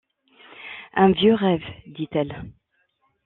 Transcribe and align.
Un 0.95 1.11
vieux 1.11 1.35
rêve, 1.35 1.61
dit-elle. 1.85 2.51